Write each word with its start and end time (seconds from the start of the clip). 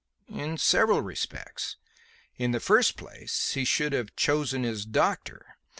"In 0.33 0.57
several 0.57 1.03
respects. 1.03 1.75
In 2.35 2.53
the 2.53 2.59
first 2.59 2.97
place, 2.97 3.51
he 3.53 3.63
should 3.65 3.93
have 3.93 4.15
chosen 4.15 4.63
his 4.63 4.83
doctor. 4.83 5.45